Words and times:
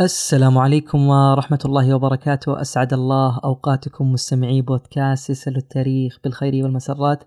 السلام 0.00 0.58
عليكم 0.58 1.08
ورحمة 1.08 1.58
الله 1.64 1.94
وبركاته. 1.94 2.60
أسعد 2.60 2.92
الله 2.92 3.40
أوقاتكم 3.44 4.12
مستمعي 4.12 4.62
بودكاست 4.62 5.30
يسأل 5.30 5.56
التاريخ 5.56 6.18
بالخير 6.24 6.64
والمسرات. 6.64 7.24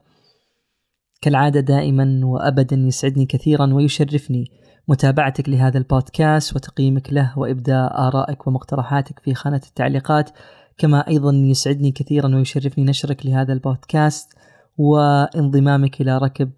كالعادة 1.22 1.60
دائما 1.60 2.22
وأبدا 2.24 2.76
يسعدني 2.76 3.26
كثيرا 3.26 3.74
ويشرفني 3.74 4.46
متابعتك 4.88 5.50
لهذا 5.50 5.78
البودكاست 5.78 6.56
وتقييمك 6.56 7.14
له 7.14 7.40
وإبداء 7.40 8.08
آرائك 8.08 8.48
ومقترحاتك 8.48 9.20
في 9.20 9.34
خانة 9.34 9.62
التعليقات. 9.68 10.30
كما 10.78 11.08
أيضا 11.08 11.32
يسعدني 11.34 11.92
كثيرا 11.92 12.36
ويشرفني 12.36 12.84
نشرك 12.84 13.26
لهذا 13.26 13.54
البودكاست 13.54 14.34
وانضمامك 14.78 16.02
إلى 16.02 16.18
ركب 16.18 16.52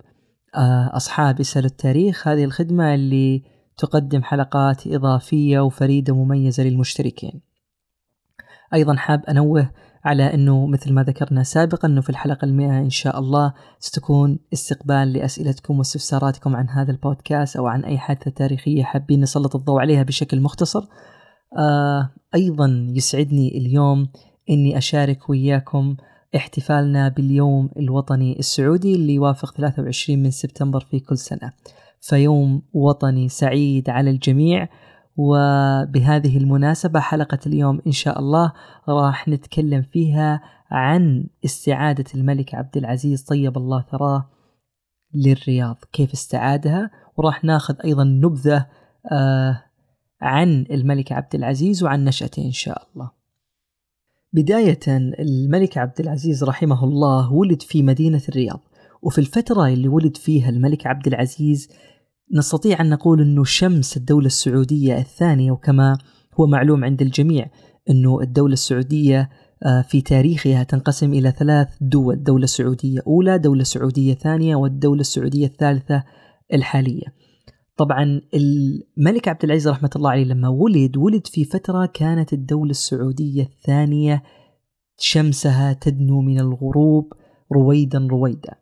آه، 0.55 0.91
أصحاب 0.93 1.39
يسأل 1.39 1.66
التاريخ. 1.66 2.28
هذه 2.28 2.43
الخدمة 2.43 2.93
اللي 2.93 3.51
تقدم 3.78 4.24
حلقات 4.24 4.88
إضافية 4.88 5.60
وفريدة 5.60 6.14
ومميزة 6.14 6.64
للمشتركين. 6.64 7.42
أيضا 8.73 8.95
حاب 8.95 9.26
أنوه 9.26 9.72
على 10.05 10.34
أنه 10.34 10.68
مثل 10.68 10.94
ما 10.94 11.04
ذكرنا 11.04 11.44
سابقا 11.44 11.88
أنه 11.88 12.02
في 12.02 12.09
الحلقة 12.09 12.45
المئة 12.45 12.80
إن 12.80 12.90
شاء 12.90 13.20
الله 13.20 13.54
ستكون 13.80 14.40
استقبال 14.54 15.14
لأسئلتكم 15.14 15.78
واستفساراتكم 15.78 16.55
عن 16.55 16.70
هذا 16.70 16.92
البودكاست 16.92 17.58
أو 17.58 17.68
عن 17.68 17.84
أي 17.84 17.98
حادثة 17.98 18.31
تاريخية 18.31 18.84
حابين 18.84 19.22
نسلط 19.22 19.55
الضوء 19.55 19.80
عليها 19.80 20.03
بشكل 20.03 20.42
مختصر. 20.42 20.84
آه 21.58 22.09
أيضا 22.36 22.88
يسعدني 22.90 23.58
اليوم 23.58 24.09
أني 24.50 24.78
أشارك 24.78 25.30
وياكم 25.30 25.95
احتفالنا 26.36 27.08
باليوم 27.08 27.70
الوطني 27.78 28.40
السعودي 28.40 28.95
اللي 28.95 29.14
يوافق 29.14 29.53
23 29.53 30.23
من 30.23 30.31
سبتمبر 30.31 30.80
في 30.80 31.00
كل 31.00 31.17
سنة. 31.17 31.52
فيوم 32.02 32.62
وطني 32.73 33.30
سعيد 33.30 33.90
على 33.90 34.09
الجميع. 34.09 34.70
وبهذه 35.18 36.38
المناسبة 36.38 37.00
حلقة 37.00 37.40
اليوم 37.46 37.82
إن 37.88 37.92
شاء 37.92 38.20
الله 38.20 38.54
راح 38.90 39.28
نتكلم 39.28 39.82
فيها 39.82 40.42
عن 40.72 41.28
استعادة 41.45 42.06
الملك 42.16 42.56
عبد 42.56 42.78
العزيز 42.78 43.23
طيب 43.23 43.58
الله 43.58 43.86
ثراه 43.92 44.30
للرياض. 45.14 45.78
كيف 45.94 46.14
استعادها؟ 46.14 46.92
وراح 47.17 47.44
ناخذ 47.44 47.75
أيضا 47.86 48.03
نبذة 48.03 48.68
آه 49.12 49.64
عن 50.22 50.66
الملك 50.72 51.12
عبد 51.12 51.36
العزيز 51.36 51.84
وعن 51.84 52.06
نشأته 52.06 52.45
إن 52.45 52.52
شاء 52.52 52.88
الله. 52.94 53.12
بداية 54.34 54.80
الملك 55.20 55.78
عبد 55.78 56.00
العزيز 56.00 56.44
رحمه 56.44 56.84
الله 56.84 57.34
ولد 57.34 57.62
في 57.62 57.84
مدينة 57.84 58.22
الرياض. 58.30 58.59
وفي 59.02 59.20
الفترة 59.20 59.68
اللي 59.68 59.88
ولد 59.88 60.18
فيها 60.18 60.50
الملك 60.50 60.88
عبد 60.88 61.08
العزيز 61.08 61.70
نستطيع 62.34 62.82
أن 62.82 62.90
نقول 62.90 63.22
أنه 63.22 63.44
شمس 63.44 63.98
الدولة 63.98 64.26
السعودية 64.26 64.98
الثانية 64.98 65.52
وكما 65.52 65.98
هو 66.40 66.48
معلوم 66.48 66.84
عند 66.84 67.02
الجميع 67.02 67.50
أنه 67.90 68.22
الدولة 68.22 68.54
السعودية 68.54 69.30
آه، 69.66 69.82
في 69.82 70.02
تاريخها 70.02 70.64
تنقسم 70.64 71.14
إلى 71.14 71.32
ثلاث 71.32 71.68
دول 71.82 72.24
دولة 72.24 72.46
سعودية 72.46 73.00
أولى 73.08 73.38
دولة 73.38 73.64
سعودية 73.64 74.14
ثانية 74.14 74.56
والدولة 74.56 75.02
السعودية 75.02 75.46
الثالثة 75.46 76.04
الحالية. 76.54 77.22
طبعا 77.78 78.22
الملك 78.34 79.28
عبد 79.28 79.44
العزيز 79.44 79.68
رحمة 79.68 79.90
الله 79.96 80.09
عليه 80.09 80.24
لما 80.24 80.48
ولد 80.48 80.98
ولد 80.98 81.28
في 81.28 81.46
فترة 81.46 81.86
كانت 81.86 82.34
الدولة 82.34 82.72
السعودية 82.72 83.44
الثانية 83.44 84.24
شمسها 84.98 85.74
تدنو 85.74 86.22
من 86.22 86.40
الغروب 86.40 87.14
رويدا 87.54 88.08
رويدا. 88.12 88.56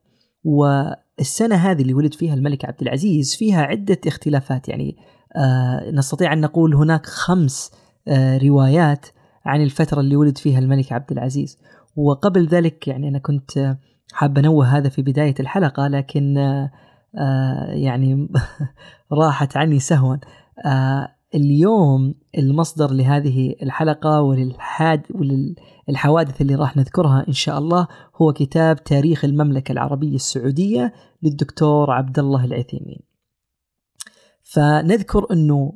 والسنة 1.19 1.55
هذه 1.55 1.81
اللي 1.81 1.93
ولد 1.93 2.13
فيها 2.13 2.33
الملك 2.33 2.65
عبد 2.65 2.81
العزيز 2.81 3.35
فيها 3.35 3.61
عدة 3.61 3.99
اختلافات 4.07 4.69
يعني 4.69 4.97
آه 5.35 5.91
نستطيع 5.91 6.33
أن 6.33 6.41
نقول 6.41 6.75
هناك 6.75 7.05
خمس 7.05 7.71
آه 8.07 8.37
روايات 8.37 9.05
عن 9.45 9.61
الفترة 9.61 9.99
اللي 9.99 10.15
ولد 10.15 10.37
فيها 10.37 10.59
الملك 10.59 10.91
عبد 10.91 11.11
العزيز. 11.11 11.57
وقبل 11.95 12.45
ذلك 12.47 12.87
يعني 12.87 13.07
أنا 13.07 13.19
كنت 13.19 13.77
حاب 14.13 14.37
أنوه 14.37 14.77
هذا 14.77 14.89
في 14.89 15.01
بداية 15.01 15.35
الحلقة 15.39 15.87
لكن 15.87 16.37
آه 16.37 16.71
آه 17.17 17.71
يعني 17.71 18.29
راحت 19.11 19.57
عني 19.57 19.79
سهوا. 19.79 20.15
آه 20.65 21.15
اليوم 21.35 22.15
المصدر 22.37 22.91
لهذه 22.91 23.55
الحلقة 23.63 24.21
وللحاد 24.21 25.01
وللحوادث 25.15 26.41
اللي 26.41 26.55
راح 26.55 26.77
نذكرها 26.77 27.25
إن 27.27 27.33
شاء 27.33 27.57
الله 27.57 27.87
هو 28.15 28.33
كتاب 28.33 28.83
تاريخ 28.83 29.25
المملكة 29.25 29.71
العربية 29.71 30.15
السعودية 30.15 30.93
للدكتور 31.23 31.91
عبد 31.91 32.19
الله 32.19 32.45
العثيمين. 32.45 32.99
فنذكر 34.43 35.25
أنه 35.31 35.73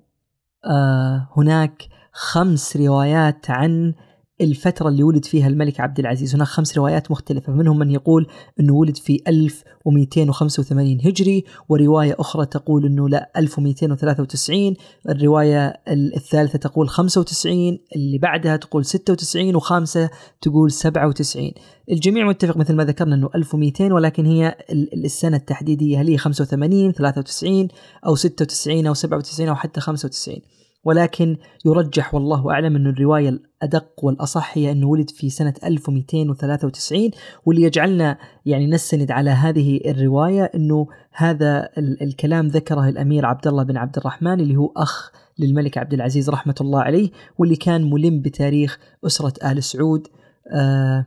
آه 0.65 1.29
هناك 1.37 1.87
خمس 2.11 2.77
روايات 2.77 3.49
عن 3.49 3.93
الفترة 4.41 4.89
اللي 4.89 5.03
ولد 5.03 5.25
فيها 5.25 5.47
الملك 5.47 5.79
عبد 5.79 5.99
العزيز. 5.99 6.35
هناك 6.35 6.47
خمس 6.47 6.77
روايات 6.77 7.11
مختلفة 7.11 7.53
منهم 7.53 7.79
من 7.79 7.91
يقول 7.91 8.27
أنه 8.59 8.73
ولد 8.73 8.97
في 8.97 9.21
1285 9.27 11.01
هجري 11.05 11.43
ورواية 11.69 12.15
أخرى 12.19 12.45
تقول 12.45 12.85
أنه 12.85 13.09
لا 13.09 13.31
1293 13.37 14.75
الرواية 15.09 15.81
الثالثة 15.87 16.59
تقول 16.59 16.89
95 16.89 17.79
اللي 17.95 18.17
بعدها 18.17 18.55
تقول 18.55 18.85
96 18.85 19.55
وخامسة 19.55 20.09
تقول 20.41 20.71
97 20.71 21.51
الجميع 21.91 22.27
متفق 22.27 22.57
مثل 22.57 22.75
ما 22.75 22.85
ذكرنا 22.85 23.15
أنه 23.15 23.29
1200 23.35 23.93
ولكن 23.93 24.25
هي 24.25 24.57
السنة 24.93 25.37
التحديدية 25.37 26.01
هل 26.01 26.07
هي 26.07 26.17
85 26.17 26.91
93 26.91 27.67
أو 28.05 28.15
96 28.15 28.87
أو 28.87 28.93
97 28.93 29.49
أو 29.49 29.55
حتى 29.55 29.81
95 29.81 30.37
ولكن 30.83 31.37
يرجح 31.65 32.13
والله 32.13 32.51
أعلم 32.51 32.75
أن 32.75 32.87
الرواية 32.87 33.29
الأدق 33.29 34.05
والأصح 34.05 34.57
هي 34.57 34.71
أنه 34.71 34.87
ولد 34.87 35.09
في 35.09 35.29
سنة 35.29 35.53
1293 35.63 37.11
واللي 37.45 37.61
يجعلنا 37.61 38.17
يعني 38.45 38.67
نستند 38.67 39.11
على 39.11 39.29
هذه 39.29 39.81
الرواية 39.85 40.51
أنه 40.55 40.87
هذا 41.11 41.69
الكلام 41.77 42.47
ذكره 42.47 42.89
الأمير 42.89 43.25
عبد 43.25 43.47
الله 43.47 43.63
بن 43.63 43.77
عبد 43.77 43.97
الرحمن 43.97 44.39
اللي 44.39 44.55
هو 44.55 44.71
أخ 44.77 45.11
للملك 45.39 45.77
عبد 45.77 45.93
العزيز 45.93 46.29
رحمة 46.29 46.55
الله 46.61 46.81
عليه 46.81 47.11
واللي 47.37 47.55
كان 47.55 47.89
ملم 47.89 48.21
بتاريخ 48.21 48.79
أسرة 49.05 49.51
آل 49.51 49.63
سعود 49.63 50.07
آه، 50.55 51.05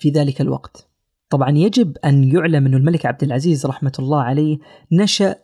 في 0.00 0.10
ذلك 0.10 0.40
الوقت. 0.40 0.88
طبعا 1.30 1.50
يجب 1.50 1.96
أن 2.04 2.24
يعلم 2.24 2.66
أن 2.66 2.74
الملك 2.74 3.06
عبد 3.06 3.22
العزيز 3.22 3.66
رحمة 3.66 3.92
الله 3.98 4.22
عليه 4.22 4.58
نشأ 4.92 5.36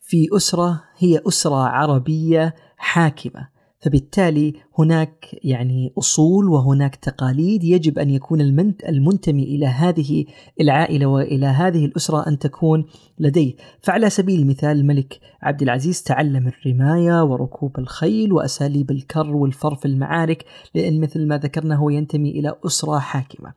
في 0.00 0.28
أسرة 0.36 0.82
هي 0.98 1.20
أسرة 1.28 1.56
عربية 1.68 2.54
حاكمة 2.82 3.48
فبالتالي 3.80 4.54
هناك 4.78 5.26
يعني 5.44 5.92
أصول 5.98 6.48
وهناك 6.48 6.96
تقاليد 6.96 7.64
يجب 7.64 7.98
أن 7.98 8.10
يكون 8.10 8.40
المنتمي 8.88 9.42
إلى 9.42 9.66
هذه 9.66 10.24
العائلة 10.60 11.06
وإلى 11.06 11.46
هذه 11.46 11.84
الأسرة 11.84 12.28
أن 12.28 12.38
تكون 12.38 12.84
لديه، 13.18 13.54
فعلى 13.80 14.10
سبيل 14.10 14.40
المثال 14.40 14.78
الملك 14.78 15.20
عبد 15.42 15.62
العزيز 15.62 16.02
تعلم 16.02 16.48
الرماية 16.48 17.24
وركوب 17.24 17.78
الخيل 17.78 18.32
وأساليب 18.32 18.90
الكر 18.90 19.36
والفر 19.36 19.74
في 19.74 19.86
المعارك 19.86 20.44
لأن 20.74 21.00
مثل 21.00 21.26
ما 21.26 21.38
ذكرنا 21.38 21.76
هو 21.76 21.90
ينتمي 21.90 22.30
إلى 22.30 22.54
أسرة 22.66 22.98
حاكمة. 22.98 23.52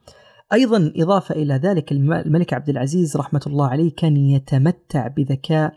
أيضا 0.54 0.94
إضافة 0.96 1.36
إلى 1.36 1.54
ذلك 1.54 1.92
الملك 1.92 2.54
عبد 2.54 2.70
العزيز 2.70 3.18
رحمة 3.18 3.42
الله 3.48 3.68
عليه 3.68 3.96
كان 3.96 4.18
يتمتع 4.18 5.08
بذكاء 5.08 5.74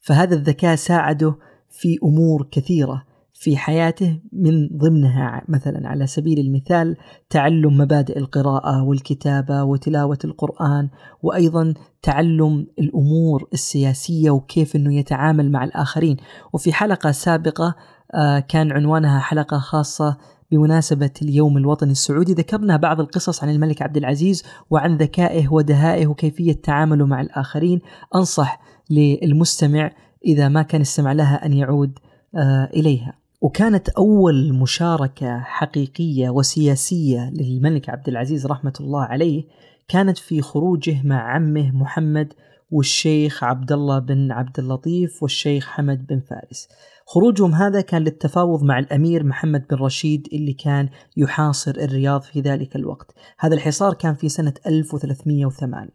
فهذا 0.00 0.34
الذكاء 0.34 0.74
ساعده 0.76 1.34
في 1.70 1.98
أمور 2.04 2.48
كثيرة 2.50 3.10
في 3.40 3.56
حياته 3.56 4.20
من 4.32 4.68
ضمنها 4.76 5.42
مثلا 5.48 5.88
على 5.88 6.06
سبيل 6.06 6.38
المثال 6.38 6.96
تعلم 7.30 7.78
مبادئ 7.78 8.18
القراءة 8.18 8.82
والكتابة 8.82 9.64
وتلاوة 9.64 10.18
القرآن 10.24 10.88
وأيضا 11.22 11.74
تعلم 12.02 12.66
الأمور 12.78 13.48
السياسية 13.52 14.30
وكيف 14.30 14.76
إنه 14.76 14.94
يتعامل 14.94 15.52
مع 15.52 15.64
الآخرين. 15.64 16.16
وفي 16.52 16.72
حلقة 16.72 17.10
سابقة 17.10 17.74
آه، 18.14 18.38
كان 18.38 18.72
عنوانها 18.72 19.20
حلقة 19.20 19.58
خاصة 19.58 20.16
بمناسبة 20.50 21.10
اليوم 21.22 21.56
الوطني 21.56 21.92
السعودي. 21.92 22.32
ذكرنا 22.32 22.76
بعض 22.76 23.00
القصص 23.00 23.42
عن 23.42 23.50
الملك 23.50 23.82
عبد 23.82 23.96
العزيز 23.96 24.44
وعن 24.70 24.96
ذكائه 24.96 25.48
ودهائه 25.48 26.06
وكيفية 26.06 26.52
تعامله 26.52 27.06
مع 27.06 27.20
الآخرين. 27.20 27.80
أنصح 28.14 28.60
للمستمع 28.90 29.90
إذا 30.26 30.48
ما 30.48 30.62
كان 30.62 30.80
استمع 30.80 31.12
لها 31.12 31.46
أن 31.46 31.52
يعود 31.52 31.98
آه، 32.34 32.70
إليها. 32.74 33.14
وكانت 33.40 33.88
أول 33.88 34.52
مشاركة 34.54 35.38
حقيقية 35.38 36.30
وسياسية 36.30 37.30
للملك 37.30 37.88
عبد 37.88 38.08
العزيز 38.08 38.46
رحمة 38.46 38.72
الله 38.80 39.02
عليه 39.02 39.44
كانت 39.88 40.18
في 40.18 40.42
خروجه 40.42 41.02
مع 41.04 41.34
عمه 41.34 41.70
محمد 41.70 42.32
والشيخ 42.70 43.44
عبد 43.44 43.72
الله 43.72 43.98
بن 43.98 44.32
عبد 44.32 44.58
اللطيف 44.58 45.22
والشيخ 45.22 45.66
حمد 45.66 46.06
بن 46.06 46.20
فارس. 46.20 46.68
خروجهم 47.06 47.54
هذا 47.54 47.80
كان 47.80 48.02
للتفاوض 48.02 48.62
مع 48.62 48.78
الأمير 48.78 49.24
محمد 49.24 49.64
بن 49.70 49.76
رشيد 49.76 50.28
اللي 50.32 50.52
كان 50.52 50.88
يحاصر 51.16 51.70
الرياض 51.70 52.22
في 52.22 52.40
ذلك 52.40 52.76
الوقت. 52.76 53.14
هذا 53.38 53.54
الحصار 53.54 53.94
كان 53.94 54.14
في 54.14 54.28
سنة 54.28 54.54
1308 54.66 55.90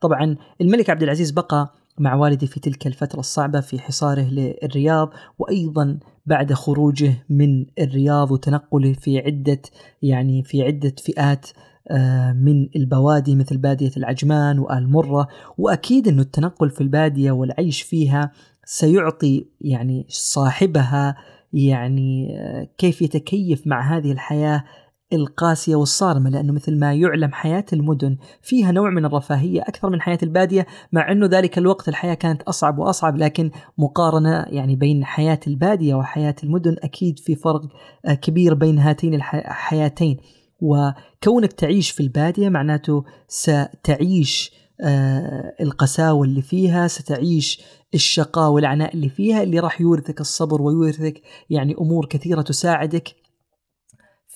طبعا 0.00 0.36
الملك 0.60 0.90
عبد 0.90 1.02
العزيز 1.02 1.30
بقى 1.30 1.74
مع 2.00 2.14
والدي 2.14 2.46
في 2.46 2.60
تلك 2.60 2.86
الفترة 2.86 3.20
الصعبة 3.20 3.60
في 3.60 3.78
حصاره 3.78 4.28
للرياض 4.30 5.10
وأيضا 5.38 5.98
بعد 6.26 6.52
خروجه 6.52 7.14
من 7.30 7.66
الرياض 7.78 8.30
وتنقله 8.30 8.92
في 8.92 9.18
عدة 9.18 9.62
يعني 10.02 10.42
في 10.42 10.62
عدة 10.62 10.94
فئات 10.98 11.46
آه، 11.90 12.32
من 12.32 12.68
البوادي 12.76 13.36
مثل 13.36 13.56
بادية 13.56 13.90
العجمان 13.96 14.58
وآل 14.58 14.88
مرة. 14.88 15.28
وأكيد 15.58 16.08
أنه 16.08 16.22
التنقل 16.22 16.70
في 16.70 16.80
البادية 16.80 17.30
والعيش 17.30 17.82
فيها 17.82 18.32
سيعطي 18.64 19.46
يعني 19.60 20.06
صاحبها 20.08 21.16
يعني 21.52 22.38
آه، 22.40 22.68
كيف 22.78 23.02
يتكيف 23.02 23.66
مع 23.66 23.96
هذه 23.96 24.12
الحياة 24.12 24.64
القاسية 25.12 25.76
والصارمة 25.76 26.30
لأنه 26.30 26.52
مثل 26.52 26.78
ما 26.78 26.94
يعلم 26.94 27.32
حياة 27.32 27.64
المدن 27.72 28.16
فيها 28.42 28.72
نوع 28.72 28.90
من 28.90 29.04
الرفاهية 29.04 29.62
أكثر 29.62 29.90
من 29.90 30.00
حياة 30.00 30.18
البادية 30.22 30.66
مع 30.92 31.12
أنه 31.12 31.26
ذلك 31.26 31.58
الوقت 31.58 31.88
الحياة 31.88 32.14
كانت 32.14 32.42
أصعب 32.42 32.78
وأصعب 32.78 33.16
لكن 33.16 33.50
مقارنة 33.78 34.44
يعني 34.48 34.76
بين 34.76 35.04
حياة 35.04 35.40
البادية 35.46 35.94
وحياة 35.94 36.34
المدن 36.44 36.76
أكيد 36.82 37.18
في 37.18 37.34
فرق 37.34 37.62
آه، 38.04 38.14
كبير 38.14 38.54
بين 38.54 38.78
هاتين 38.78 39.14
الحياتين 39.14 40.16
وكونك 40.60 41.52
تعيش 41.52 41.90
في 41.90 42.00
البادية 42.00 42.48
معناته 42.48 43.04
ستعيش 43.28 44.52
آه، 44.80 45.54
القساوة 45.60 46.24
اللي 46.24 46.42
فيها 46.42 46.88
ستعيش 46.88 47.62
الشقاء 47.94 48.50
والعناء 48.50 48.94
اللي 48.94 49.08
فيها 49.08 49.42
اللي 49.42 49.60
راح 49.60 49.80
يورثك 49.80 50.20
الصبر 50.20 50.62
ويورثك 50.62 51.22
يعني 51.50 51.74
أمور 51.80 52.06
كثيرة 52.06 52.42
تساعدك. 52.42 53.27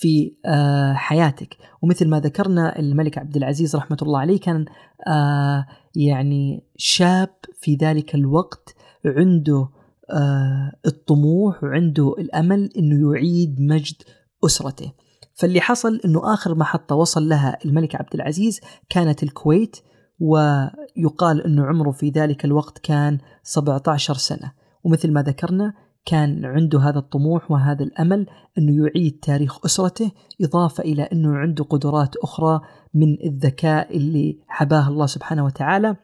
في 0.02 0.36
آه، 0.46 0.92
حياتك. 0.92 1.56
ومثل 1.82 2.08
ما 2.08 2.20
ذكرنا 2.20 2.78
الملك 2.78 3.18
عبد 3.18 3.36
العزيز 3.36 3.76
رحمة 3.76 3.96
الله 4.02 4.20
عليه 4.20 4.40
كان 4.40 4.64
آه، 5.08 5.66
يعني 5.96 6.64
شاب 6.76 7.34
في 7.60 7.74
ذلك 7.74 8.14
الوقت 8.14 8.74
عنده 9.04 9.68
الطموح 10.86 11.64
وعنده 11.64 12.14
الأمل 12.18 12.70
أنه 12.78 13.14
يعيد 13.14 13.60
مجد 13.60 13.96
أسرته. 14.44 14.92
فاللي 15.34 15.60
حصل 15.60 16.00
إنه 16.04 16.34
آخر 16.34 16.54
محطة 16.54 16.94
وصل 16.96 17.28
لها 17.28 17.58
الملك 17.64 17.94
عبد 17.94 18.14
العزيز 18.14 18.60
كانت 18.88 19.22
الكويت 19.22 19.76
ويقال 20.20 21.42
إنه 21.46 21.64
عمره 21.64 21.90
في 21.90 22.10
ذلك 22.10 22.44
الوقت 22.44 22.78
كان 22.78 23.18
17 23.42 24.14
سنة. 24.14 24.52
ومثل 24.84 25.12
ما 25.12 25.22
ذكرنا 25.22 25.74
كان 26.04 26.44
عنده 26.44 26.80
هذا 26.80 26.98
الطموح 26.98 27.50
وهذا 27.50 27.84
الأمل 27.84 28.26
أنه 28.58 28.86
يعيد 28.86 29.18
تاريخ 29.22 29.64
أسرته 29.64 30.10
إضافة 30.40 30.84
إلى 30.84 31.02
أنه 31.02 31.36
عنده 31.36 31.64
قدرات 31.64 32.16
أخرى 32.16 32.60
من 32.94 33.16
الذكاء 33.24 33.96
اللي 33.96 34.38
حباه 34.48 34.88
الله 34.88 35.06
سبحانه 35.06 35.44
وتعالى. 35.44 35.96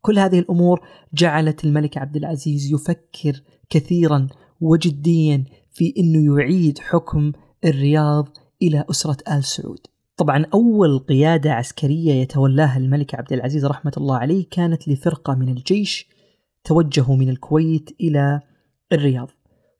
كل 0.00 0.18
هذه 0.18 0.38
الأمور 0.38 0.80
جعلت 1.14 1.64
الملك 1.64 1.98
عبد 1.98 2.16
العزيز 2.16 2.72
يفكر 2.72 3.42
كثيرا 3.70 4.28
وجديا 4.60 5.44
في 5.70 5.94
أنه 5.98 6.40
يعيد 6.40 6.78
حكم 6.78 7.32
الرياض 7.64 8.28
إلى 8.62 8.84
أسرة 8.90 9.16
آل 9.36 9.44
سعود. 9.44 9.86
طبعا 10.16 10.46
أول 10.54 10.98
قيادة 10.98 11.52
عسكرية 11.52 12.12
يتولاها 12.12 12.78
الملك 12.78 13.14
عبد 13.14 13.32
العزيز 13.32 13.66
رحمة 13.66 13.92
الله 13.96 14.16
عليه 14.16 14.46
كانت 14.50 14.88
لفرقة 14.88 15.34
من 15.34 15.48
الجيش 15.48 16.08
توجهوا 16.64 17.16
من 17.16 17.28
الكويت 17.28 17.90
إلى 18.00 18.40
الرياض. 18.92 19.30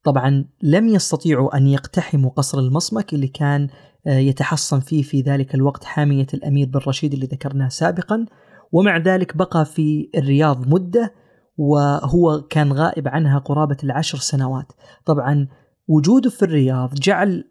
طبعا 0.05 0.45
لم 0.63 0.89
يستطيعوا 0.89 1.57
أن 1.57 1.67
يقتحموا 1.67 2.31
قصر 2.31 2.59
المصمك 2.59 3.15
اللي 3.15 3.29
كان 3.29 3.69
آه، 4.07 4.19
يتحصن 4.19 4.81
فيه 4.81 5.03
في 5.03 5.21
ذلك 5.21 5.55
الوقت 5.55 5.85
حامية 5.85 6.27
الأمير 6.35 6.69
بن 6.69 6.81
رشيد 6.87 7.13
اللي 7.13 7.27
ذكرناه 7.27 7.69
سابقا. 7.69 8.27
ومع 8.73 8.97
ذلك 8.99 9.37
بقى 9.37 9.65
في 9.65 10.11
الرياض 10.17 10.69
مدة 10.69 11.15
وهو 11.57 12.41
كان 12.51 12.73
غائب 12.73 13.09
عنها 13.09 13.39
قرابة 13.39 13.77
العشر 13.85 14.19
سنوات. 14.19 14.73
طبعا 15.05 15.49
وجوده 15.89 16.31
في 16.31 16.43
الرياض 16.43 16.95
جعل 16.95 17.45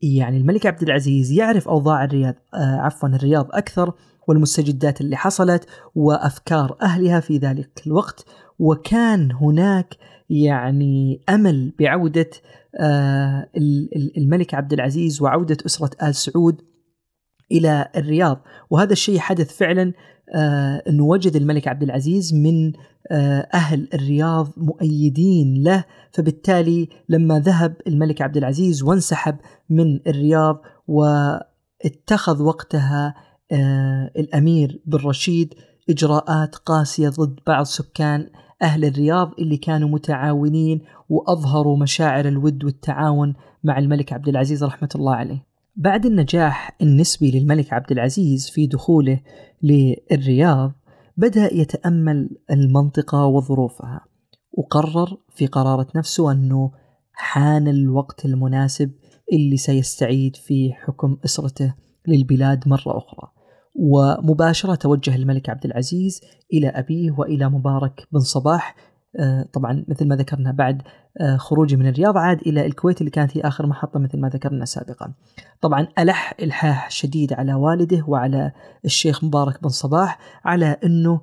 يعني 0.00 0.36
الملك 0.36 0.66
عبد 0.66 0.82
العزيز 0.82 1.32
يعرف 1.32 1.68
أوضاع 1.68 2.04
الرياض 2.04 2.34
آه 2.54 2.76
عفوا 2.76 3.08
الرياض 3.08 3.48
أكثر 3.52 3.92
والمستجدات 4.28 5.00
اللي 5.00 5.16
حصلت 5.16 5.66
وأفكار 5.94 6.76
أهلها 6.82 7.20
في 7.20 7.38
ذلك 7.38 7.82
الوقت. 7.86 8.24
وكان 8.62 9.32
هناك 9.32 9.96
يعني 10.30 11.20
أمل 11.28 11.72
بعودة 11.78 12.30
آه 12.80 13.48
الملك 14.16 14.54
عبد 14.54 14.72
العزيز 14.72 15.22
وعودة 15.22 15.56
أسرة 15.66 15.90
آل 16.08 16.14
سعود 16.14 16.62
إلى 17.52 17.88
الرياض. 17.96 18.42
وهذا 18.70 18.92
الشيء 18.92 19.18
حدث 19.18 19.56
فعلا 19.56 19.92
آه 20.34 20.82
انه 20.88 21.04
وجد 21.04 21.36
الملك 21.36 21.68
عبد 21.68 21.82
العزيز 21.82 22.34
من 22.34 22.72
آه 23.10 23.48
أهل 23.54 23.88
الرياض 23.94 24.52
مؤيدين 24.56 25.62
له. 25.62 25.84
فبالتالي 26.12 26.88
لما 27.08 27.38
ذهب 27.40 27.76
الملك 27.86 28.22
عبد 28.22 28.36
العزيز 28.36 28.82
وانسحب 28.82 29.36
من 29.70 30.00
الرياض 30.06 30.62
واتخذ 30.88 32.42
وقتها 32.42 33.14
الأمير 34.16 34.82
بن 34.86 34.98
رشيد 34.98 35.54
إجراءات 35.90 36.54
قاسية 36.54 37.08
ضد 37.08 37.40
بعض 37.46 37.64
سكان 37.64 38.30
أهل 38.62 38.84
الرياض 38.84 39.32
اللي 39.38 39.56
كانوا 39.56 39.88
متعاونين 39.88 40.80
وأظهروا 41.08 41.76
مشاعر 41.76 42.28
الود 42.28 42.64
والتعاون 42.64 43.34
مع 43.64 43.78
الملك 43.78 44.12
عبد 44.12 44.28
العزيز 44.28 44.64
رحمة 44.64 44.88
الله 44.94 45.14
عليه. 45.14 45.46
بعد 45.76 46.06
النجاح 46.06 46.76
النسبي 46.82 47.30
للملك 47.30 47.72
عبد 47.72 47.92
العزيز 47.92 48.50
في 48.50 48.66
دخوله 48.66 49.20
للرياض 49.62 50.72
بدأ 51.16 51.54
يتأمل 51.54 52.30
المنطقة 52.50 53.26
وظروفها 53.26 54.00
وقرر 54.52 55.16
في 55.30 55.46
قرارة 55.46 55.86
نفسه 55.96 56.32
أنه 56.32 56.72
حان 57.12 57.68
الوقت 57.68 58.24
المناسب 58.24 58.90
اللي 59.32 59.56
سيستعيد 59.56 60.36
فيه 60.36 60.72
حكم 60.72 61.16
أسرته 61.24 61.74
للبلاد 62.08 62.68
مرة 62.68 62.98
أخرى 62.98 63.31
ومباشرة 63.74 64.74
توجه 64.74 65.14
الملك 65.14 65.50
عبد 65.50 65.64
العزيز 65.64 66.20
إلى 66.52 66.68
أبيه 66.68 67.10
وإلى 67.10 67.48
مبارك 67.48 68.06
بن 68.12 68.20
صباح 68.20 68.76
آه، 69.20 69.48
طبعا 69.52 69.84
مثل 69.88 70.08
ما 70.08 70.16
ذكرنا 70.16 70.52
بعد 70.52 70.82
آه، 71.20 71.36
خروجه 71.36 71.76
من 71.76 71.86
الرياض 71.86 72.16
عاد 72.16 72.40
إلى 72.40 72.66
الكويت 72.66 73.00
اللي 73.00 73.10
كانت 73.10 73.36
هي 73.36 73.40
آخر 73.40 73.66
محطة 73.66 74.00
مثل 74.00 74.20
ما 74.20 74.28
ذكرنا 74.28 74.64
سابقا. 74.64 75.14
طبعا 75.60 75.88
ألح 75.98 76.34
إلحاح 76.40 76.90
شديد 76.90 77.32
على 77.32 77.54
والده 77.54 78.04
وعلى 78.08 78.52
الشيخ 78.84 79.24
مبارك 79.24 79.62
بن 79.62 79.68
صباح 79.68 80.18
على 80.44 80.76
إنه 80.84 81.20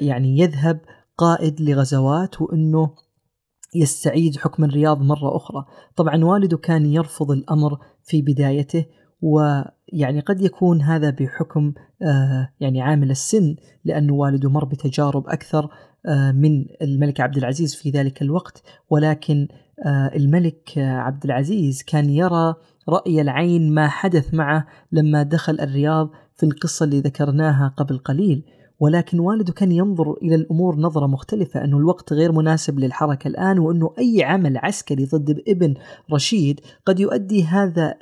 يعني 0.00 0.38
يذهب 0.38 0.80
قائد 1.16 1.60
لغزوات 1.60 2.40
وإنه 2.40 2.94
يستعيد 3.74 4.36
حكم 4.36 4.64
الرياض 4.64 5.02
مرة 5.02 5.36
أخرى. 5.36 5.64
طبعا 5.96 6.24
والده 6.24 6.56
كان 6.56 6.86
يرفض 6.86 7.30
الأمر 7.30 7.78
في 8.04 8.22
بدايته 8.22 8.86
ويعني 9.22 10.20
قد 10.20 10.40
يكون 10.40 10.82
هذا 10.82 11.10
بحكم 11.10 11.72
آه، 12.02 12.48
يعني 12.60 12.82
عامل 12.82 13.10
السن 13.10 13.56
لأنه 13.84 14.14
والده 14.14 14.50
مر 14.50 14.64
بتجارب 14.64 15.28
أكثر 15.28 15.68
آه، 16.06 16.32
من 16.32 16.64
الملك 16.82 17.20
عبد 17.20 17.36
العزيز 17.36 17.74
في 17.74 17.90
ذلك 17.90 18.22
الوقت. 18.22 18.62
ولكن 18.90 19.48
آه، 19.86 20.10
الملك 20.16 20.72
عبد 20.78 21.24
العزيز 21.24 21.82
كان 21.82 22.10
يرى 22.10 22.54
رأي 22.88 23.20
العين 23.20 23.74
ما 23.74 23.88
حدث 23.88 24.34
معه 24.34 24.66
لما 24.92 25.22
دخل 25.22 25.60
الرياض 25.60 26.10
في 26.36 26.46
القصة 26.46 26.84
اللي 26.84 27.00
ذكرناها 27.00 27.74
قبل 27.76 27.98
قليل. 27.98 28.44
ولكن 28.82 29.20
والده 29.20 29.52
كان 29.52 29.72
ينظر 29.72 30.12
إلى 30.12 30.34
الأمور 30.34 30.76
نظرة 30.76 31.06
مختلفة 31.06 31.64
أنه 31.64 31.78
الوقت 31.78 32.12
غير 32.12 32.32
مناسب 32.32 32.78
للحركة 32.78 33.28
الآن 33.28 33.58
وأنه 33.58 33.94
أي 33.98 34.24
عمل 34.24 34.56
عسكري 34.56 35.04
ضد 35.04 35.42
ابن 35.48 35.74
رشيد 36.12 36.60
قد 36.86 37.00
يؤدي 37.00 37.44
هذا 37.44 37.94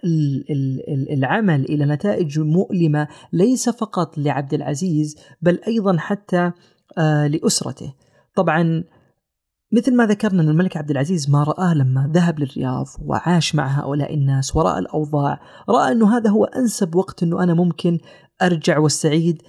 العمل 1.10 1.64
إلى 1.64 1.84
نتائج 1.84 2.38
مؤلمة 2.38 3.08
ليس 3.32 3.68
فقط 3.68 4.18
لعبد 4.18 4.54
العزيز 4.54 5.16
بل 5.42 5.60
أيضا 5.66 5.96
حتى 5.99 6.52
آه، 6.99 7.26
لأسرته. 7.26 7.94
طبعا 8.37 8.84
مثل 9.72 9.96
ما 9.96 10.06
ذكرنا 10.06 10.42
أن 10.42 10.49
الملك 10.49 10.76
عبد 10.76 10.90
العزيز 10.90 11.30
ما 11.30 11.42
رآه 11.42 11.75
لما 11.75 12.10
ذهب 12.14 12.38
للرياض 12.38 12.87
وعاش 13.06 13.54
مع 13.54 13.66
هؤلاء 13.66 14.14
الناس 14.14 14.56
ورأى 14.56 14.78
الأوضاع 14.78 15.40
رأى 15.68 15.92
أنه 15.92 16.16
هذا 16.16 16.30
هو 16.30 16.44
أنسب 16.44 16.94
وقت 16.94 17.22
أنه 17.22 17.42
أنا 17.42 17.54
ممكن 17.54 17.99
أرجع 18.42 18.78
واستعيد 18.78 19.42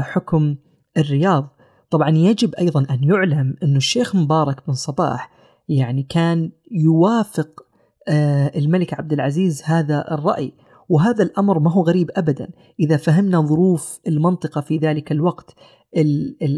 حكم 0.00 0.56
الرياض. 0.96 1.48
طبعا 1.90 2.10
يجب 2.10 2.54
أيضا 2.54 2.86
أن 2.90 3.04
يعلم 3.04 3.56
أن 3.62 3.76
الشيخ 3.76 4.16
مبارك 4.16 4.66
بن 4.66 4.72
صباح 4.72 5.30
يعني 5.68 6.02
كان 6.02 6.50
يوافق 6.70 7.60
آه، 8.08 8.52
الملك 8.56 8.94
عبد 8.94 9.12
العزيز 9.12 9.62
هذا 9.64 10.14
الرأي 10.14 10.52
وهذا 10.88 11.22
الأمر 11.22 11.58
ما 11.58 11.72
هو 11.72 11.82
غريب 11.82 12.10
أبدا. 12.16 12.50
إذا 12.80 12.96
فهمنا 12.96 13.40
ظروف 13.40 14.00
المنطقة 14.06 14.60
في 14.60 14.78
ذلك 14.78 15.12
الوقت 15.12 15.54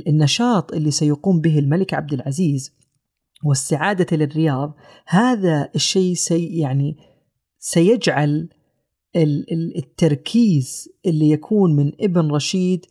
النشاط 0.08 0.72
اللي 0.72 0.90
سيقوم 0.90 1.40
به 1.40 1.58
الملك 1.58 1.94
عبد 1.94 2.12
العزيز 2.12 2.76
واستعادة 3.44 4.16
للرياض 4.16 4.74
هذا 5.06 5.68
الشيء 5.74 6.14
سي 6.14 6.58
يعني 6.58 6.96
سيجعل 7.58 8.48
التركيز 9.16 10.88
اللي 11.06 11.30
يكون 11.30 11.76
من 11.76 11.92
ابن 12.00 12.30
رشيد 12.30 12.86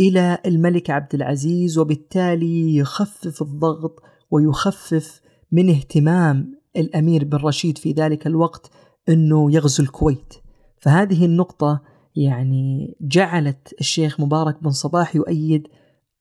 إلى 0.00 0.38
الملك 0.46 0.90
عبد 0.90 1.14
العزيز 1.14 1.78
وبالتالي 1.78 2.76
يخفف 2.76 3.42
الضغط 3.42 4.02
ويخفف 4.30 5.20
من 5.52 5.70
اهتمام 5.70 6.54
الأمير 6.76 7.24
بن 7.24 7.38
رشيد 7.38 7.78
في 7.78 7.92
ذلك 7.92 8.26
الوقت 8.26 8.70
أنه 9.08 9.52
يغزو 9.52 9.82
الكويت. 9.82 10.34
فهذه 10.78 11.24
النقطة 11.24 11.82
يعني 12.16 12.96
جعلت 13.00 13.74
الشيخ 13.80 14.20
مبارك 14.20 14.62
بن 14.62 14.70
صباح 14.70 15.16
يؤيد 15.16 15.68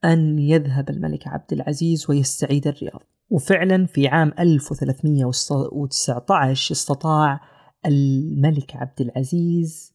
أن 0.06 0.40
يذهب 0.40 0.90
الملك 0.90 1.28
عبد 1.28 1.54
العزيز 1.54 2.10
ويستعيد 2.10 2.68
الرياض. 2.68 3.04
وفعلا 3.30 3.86
في 3.86 4.08
عام 4.08 4.34
1319 4.40 6.72
استطاع 6.72 7.53
الملك 7.86 8.76
عبد 8.76 9.02
العزيز 9.02 9.94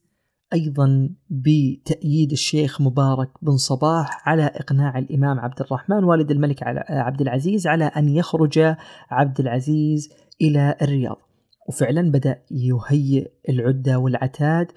أيضا 0.53 1.09
بتأييد 1.29 2.31
الشيخ 2.31 2.81
مبارك 2.81 3.29
بن 3.41 3.57
صباح 3.57 4.29
على 4.29 4.43
إقناع 4.43 4.97
الإمام 4.97 5.39
عبد 5.39 5.61
الرحمن 5.61 6.03
والد 6.03 6.31
الملك 6.31 6.63
عبد 6.89 7.21
العزيز 7.21 7.67
على 7.67 7.85
أن 7.85 8.09
يخرج 8.09 8.75
عبد 9.09 9.39
العزيز 9.39 10.09
إلى 10.41 10.75
الرياض. 10.81 11.17
وفعلا 11.69 12.11
بدأ 12.11 12.41
يهيئ 12.51 13.31
العدة 13.49 13.99
والعتاد 13.99 14.67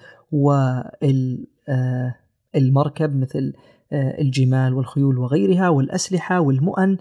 والمركب 2.55 3.15
مثل 3.15 3.53
آه، 3.93 4.21
الجمال 4.21 4.73
والخيول 4.73 5.17
وغيرها 5.17 5.69
والأسلحة 5.69 6.39
والمؤن 6.41 6.97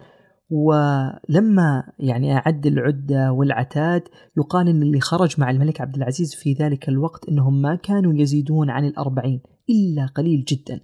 ولما 0.51 1.93
يعني 1.99 2.37
أعد 2.37 2.67
العدة 2.67 3.33
والعتاد 3.33 4.03
يقال 4.37 4.69
أن 4.69 4.83
اللي 4.83 5.01
خرج 5.01 5.41
مع 5.41 5.51
الملك 5.51 5.81
عبد 5.81 5.97
العزيز 5.97 6.35
في 6.35 6.53
ذلك 6.53 6.89
الوقت 6.89 7.29
أنهم 7.29 7.63
ما 7.63 7.75
كانوا 7.75 8.15
يزيدون 8.15 8.71
عن 8.71 8.85
الأربعين 8.85 9.41
إلا 9.71 10.07
قليل 10.07 10.45
جدا. 10.45 10.81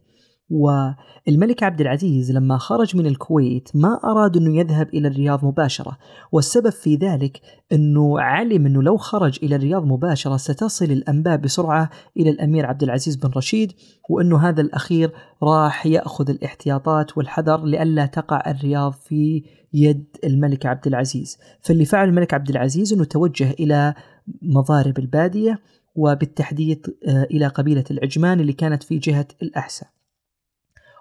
والملك 0.50 1.62
عبد 1.62 1.80
العزيز 1.80 2.32
لما 2.32 2.58
خرج 2.58 2.96
من 2.96 3.06
الكويت 3.06 3.68
ما 3.74 4.00
أراد 4.04 4.36
أنه 4.36 4.56
يذهب 4.56 4.88
إلى 4.88 5.08
الرياض 5.08 5.44
مباشرة 5.44 5.98
والسبب 6.32 6.70
في 6.70 6.96
ذلك 6.96 7.40
أنه 7.72 8.20
علم 8.20 8.66
أنه 8.66 8.82
لو 8.82 8.96
خرج 8.96 9.38
إلى 9.42 9.56
الرياض 9.56 9.84
مباشرة 9.84 10.36
ستصل 10.36 10.84
الأنباء 10.84 11.36
بسرعة 11.36 11.90
إلى 12.16 12.30
الأمير 12.30 12.66
عبد 12.66 12.82
العزيز 12.82 13.16
بن 13.16 13.30
رشيد 13.36 13.72
وأنه 14.10 14.48
هذا 14.48 14.60
الأخير 14.60 15.12
راح 15.42 15.86
يأخذ 15.86 16.30
الاحتياطات 16.30 17.18
والحذر 17.18 17.64
لئلا 17.64 18.06
تقع 18.06 18.50
الرياض 18.50 18.92
في 18.92 19.42
يد 19.72 20.04
الملك 20.24 20.66
عبد 20.66 20.86
العزيز. 20.86 21.38
فاللي 21.60 21.84
فعل 21.84 22.08
الملك 22.08 22.34
عبد 22.34 22.50
العزيز 22.50 22.92
أنه 22.92 23.04
توجه 23.04 23.50
إلى 23.50 23.94
مضارب 24.42 24.98
البادية 24.98 25.58
وبالتحديد 25.94 26.86
آه، 27.08 27.24
إلى 27.24 27.46
قبيلة 27.46 27.84
العجمان 27.90 28.40
اللي 28.40 28.52
كانت 28.52 28.82
في 28.82 28.98
جهة 28.98 29.26
الأحساء. 29.42 29.97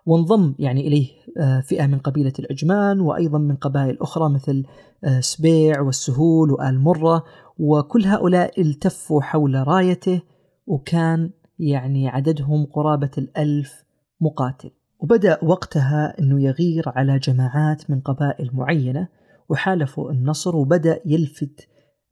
وانضم 0.07 0.55
يعني 0.59 0.87
إليه 0.87 1.07
آه، 1.39 1.59
فئة 1.59 1.87
من 1.87 1.99
قبيلة 1.99 2.33
العجمان 2.39 2.99
وأيضا 2.99 3.37
من 3.37 3.55
قبائل 3.55 3.97
أخرى 4.01 4.29
مثل 4.29 4.63
آه، 5.03 5.19
سبيع 5.19 5.81
والسهول 5.81 6.51
وآل 6.51 6.79
مرة. 6.79 7.23
وكل 7.59 8.05
هؤلاء 8.05 8.61
التفوا 8.61 9.21
حول 9.21 9.67
رايته 9.67 10.21
وكان 10.67 11.29
يعني 11.59 12.09
عددهم 12.09 12.65
قرابة 12.65 13.11
الألف 13.17 13.83
مقاتل. 14.21 14.71
وبدأ 14.99 15.39
وقتها 15.43 16.19
أنه 16.19 16.41
يغير 16.41 16.83
على 16.87 17.19
جماعات 17.19 17.89
من 17.89 17.99
قبائل 17.99 18.49
معينة 18.53 19.07
وحالفوا 19.49 20.11
النصر 20.11 20.55
وبدأ 20.55 20.99
يلفت 21.05 21.67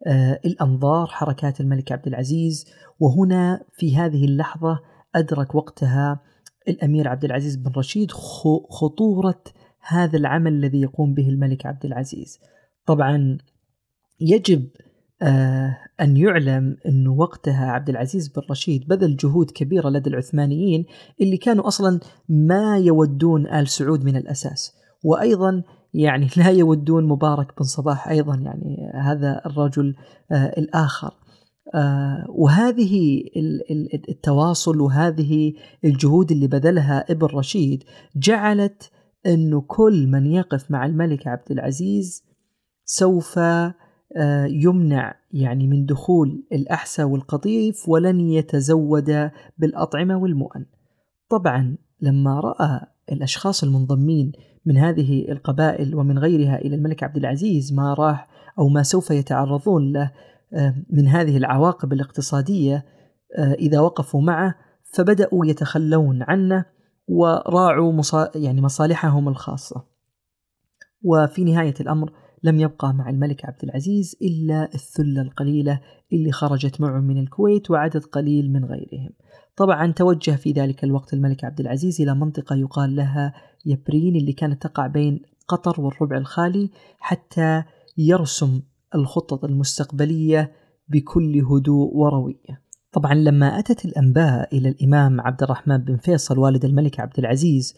آه، 0.07 0.39
الأنظار 0.45 1.07
حركات 1.07 1.61
الملك 1.61 1.91
عبد 1.91 2.07
العزيز. 2.07 2.65
وهنا 2.99 3.63
في 3.73 3.97
هذه 3.97 4.25
اللحظة 4.25 4.79
أدرك 5.15 5.55
وقتها 5.55 6.19
الأمير 6.67 7.07
عبد 7.07 7.25
العزيز 7.25 7.55
بن 7.55 7.71
رشيد 7.77 8.11
خطورة 8.69 9.43
هذا 9.87 10.17
العمل 10.17 10.53
الذي 10.53 10.81
يقوم 10.81 11.13
به 11.13 11.29
الملك 11.29 11.65
عبد 11.65 11.85
العزيز. 11.85 12.39
طبعا 12.85 13.37
يجب 14.19 14.67
آه 15.21 15.77
أن 16.01 16.17
يعلم 16.17 16.77
أنه 16.85 17.13
وقتها 17.13 17.71
عبد 17.71 17.89
العزيز 17.89 18.27
بن 18.27 18.41
رشيد 18.49 18.87
بذل 18.87 19.15
جهود 19.15 19.51
كبيرة 19.51 19.89
لدى 19.89 20.09
العثمانيين 20.09 20.85
اللي 21.21 21.37
كانوا 21.37 21.67
أصلا 21.67 21.99
ما 22.29 22.77
يودون 22.77 23.47
آل 23.47 23.67
سعود 23.67 24.03
من 24.03 24.17
الأساس. 24.17 24.73
وأيضا 25.03 25.63
يعني 25.93 26.29
لا 26.37 26.49
يودون 26.49 27.03
مبارك 27.03 27.53
بن 27.57 27.63
صباح 27.63 28.07
أيضا 28.07 28.35
يعني 28.35 28.91
هذا 28.93 29.41
الرجل 29.45 29.95
آه 30.31 30.53
الآخر. 30.57 31.13
وهذه 32.29 33.23
التواصل 34.09 34.81
وهذه 34.81 35.53
الجهود 35.85 36.31
اللي 36.31 36.47
بذلها 36.47 37.11
ابن 37.11 37.27
رشيد 37.27 37.83
جعلت 38.15 38.91
أنه 39.25 39.61
كل 39.61 40.07
من 40.07 40.25
يقف 40.25 40.71
مع 40.71 40.85
الملك 40.85 41.27
عبد 41.27 41.51
العزيز 41.51 42.23
سوف 42.85 43.39
آه، 44.17 44.45
يمنع 44.45 45.15
يعني 45.31 45.67
من 45.67 45.85
دخول 45.85 46.43
الأحسى 46.51 47.03
والقطيف 47.03 47.89
ولن 47.89 48.19
يتزود 48.19 49.31
بالأطعمة 49.57 50.17
والمؤن. 50.17 50.65
طبعا 51.29 51.77
لما 52.01 52.39
رأى 52.39 52.79
الأشخاص 53.11 53.63
المنضمين 53.63 54.31
من 54.65 54.77
هذه 54.77 55.31
القبائل 55.31 55.95
ومن 55.95 56.19
غيرها 56.19 56.55
إلى 56.55 56.75
الملك 56.75 57.03
عبد 57.03 57.17
العزيز 57.17 57.73
ما 57.73 57.93
راح 57.93 58.27
أو 58.59 58.67
ما 58.67 58.83
سوف 58.83 59.11
يتعرضون 59.11 59.91
له 59.91 60.03
آه، 60.03 60.11
من 60.89 61.07
هذه 61.07 61.37
العواقب 61.37 61.93
الاقتصادية 61.93 62.85
آه، 63.37 63.53
إذا 63.53 63.79
وقفوا 63.79 64.21
معه 64.21 64.55
فبدأوا 64.93 65.45
يتخلون 65.45 66.23
عنه 66.23 66.65
وراعوا 67.07 67.93
مصا 67.93 68.31
يعني 68.35 68.61
مصالحهم 68.61 69.29
الخاصة. 69.29 69.83
وفي 71.03 71.43
نهاية 71.43 71.73
الأمر 71.79 72.11
لم 72.43 72.59
يبقى 72.59 72.93
مع 72.93 73.09
الملك 73.09 73.45
عبد 73.45 73.63
العزيز 73.63 74.15
إلا 74.21 74.69
الثلة 74.73 75.21
القليلة 75.21 75.81
اللي 76.13 76.31
خرجت 76.31 76.81
معه 76.81 76.99
من 76.99 77.17
الكويت 77.17 77.71
وعدد 77.71 78.03
قليل 78.03 78.51
من 78.51 78.65
غيرهم. 78.65 79.09
طبعا 79.55 79.91
توجه 79.91 80.31
في 80.31 80.51
ذلك 80.51 80.83
الوقت 80.83 81.13
الملك 81.13 81.43
عبد 81.43 81.59
العزيز 81.59 82.01
إلى 82.01 82.15
منطقة 82.15 82.55
يقال 82.55 82.95
لها 82.95 83.33
يبرين 83.65 84.15
اللي 84.15 84.33
كانت 84.33 84.61
تقع 84.61 84.87
بين 84.87 85.21
قطر 85.47 85.81
والربع 85.81 86.17
الخالي 86.17 86.69
حتى 86.99 87.63
يرسم 87.97 88.61
الخطط 88.95 89.45
المستقبلية 89.45 90.51
بكل 90.87 91.41
هدوء 91.41 91.93
وروية. 91.93 92.65
طبعا 92.91 93.13
لما 93.13 93.59
أتت 93.59 93.85
الأنباء 93.85 94.57
إلى 94.57 94.69
الإمام 94.69 95.21
عبد 95.21 95.43
الرحمن 95.43 95.77
بن 95.77 95.97
فيصل 95.97 96.39
والد 96.39 96.65
الملك 96.65 96.99
عبد 96.99 97.19
العزيز 97.19 97.75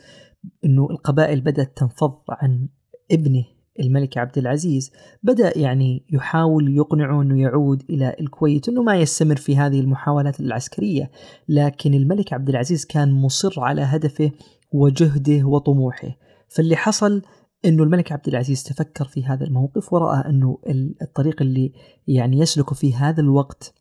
أنه 0.66 0.88
القبائل 0.92 1.42
بدأت 1.42 1.78
تنفض 1.78 2.14
عن 2.30 2.68
ابنه 3.12 3.44
الملك 3.80 4.18
عبد 4.18 4.38
العزيز 4.38 4.92
بدأ 5.24 5.58
يعني 5.58 6.06
يحاول 6.10 6.78
يقنعه 6.78 7.22
أنه 7.22 7.42
يعود 7.42 7.84
إلى 7.90 8.16
الكويت 8.20 8.70
أنه 8.70 8.84
ما 8.84 8.96
يستمر 8.96 9.36
في 9.36 9.58
هذه 9.58 9.80
المحاولات 9.80 10.40
العسكرية. 10.40 11.12
لكن 11.50 11.94
الملك 11.94 12.34
عبد 12.34 12.50
العزيز 12.50 12.86
كان 12.86 13.12
مصر 13.12 13.60
على 13.60 13.82
هدفه 13.82 14.32
وجهده 14.72 15.44
وطموحه. 15.44 16.18
فاللي 16.50 16.76
حصل 16.76 17.22
إنه 17.66 17.84
الملك 17.84 18.12
عبد 18.12 18.28
العزيز 18.28 18.64
تفكر 18.64 19.06
في 19.06 19.26
هذا 19.26 19.46
الموقف 19.46 19.94
ورأى 19.94 20.30
إنه 20.30 20.60
الطريق 21.02 21.42
اللي 21.42 21.74
يعني 22.08 22.40
يسلك 22.40 22.74
في 22.74 22.96
هذا 22.96 23.22
الوقت 23.22 23.74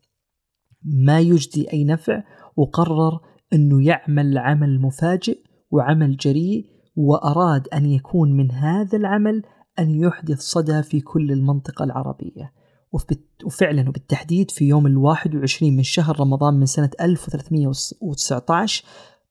ما 0.83 1.19
يجدي 1.19 1.73
أي 1.73 1.83
نفع 1.83 2.23
وقرر 2.55 3.19
إنه 3.53 3.85
يعمل 3.85 4.37
عمل 4.37 4.81
مفاجئ 4.81 5.43
وعمل 5.71 6.17
جريء 6.17 6.65
وأراد 6.95 7.67
أن 7.67 7.85
يكون 7.85 8.31
من 8.31 8.51
هذا 8.51 8.97
العمل 8.97 9.43
أن 9.79 9.89
يحدث 9.89 10.39
صدى 10.39 10.83
في 10.83 11.01
كل 11.01 11.31
المنطقة 11.31 11.83
العربية. 11.83 12.53
وفعلا 13.45 13.89
وبالتحديد 13.89 14.51
في 14.51 14.67
يوم 14.67 14.87
الواحد 14.87 15.35
وعشرين 15.35 15.75
من 15.75 15.83
شهر 15.83 16.19
رمضان 16.19 16.53
من 16.53 16.65
سنة 16.65 16.89
1319 17.01 18.85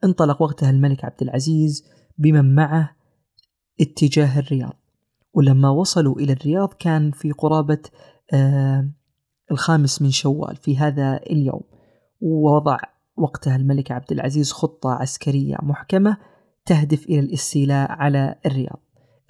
انطلق 0.04 0.42
وقتها 0.42 0.70
الملك 0.70 1.04
عبد 1.04 1.22
العزيز 1.22 1.84
بمن 2.18 2.54
معه 2.54 2.95
اتجاه 3.80 4.38
الرياض. 4.38 4.72
ولما 5.34 5.70
وصلوا 5.70 6.20
إلى 6.20 6.32
الرياض 6.32 6.72
كان 6.78 7.10
في 7.10 7.32
قرابة 7.32 7.78
آه 8.32 8.90
الخامس 9.50 10.02
من 10.02 10.10
شوال 10.10 10.56
في 10.56 10.76
هذا 10.76 11.16
اليوم. 11.16 11.62
ووضع 12.20 12.78
وقتها 13.16 13.56
الملك 13.56 13.92
عبد 13.92 14.12
العزيز 14.12 14.52
خطة 14.52 14.90
عسكرية 14.90 15.56
محكمة 15.62 16.16
تهدف 16.64 17.06
إلى 17.06 17.20
الاستيلاء 17.20 17.92
على 17.92 18.34
الرياض. 18.46 18.80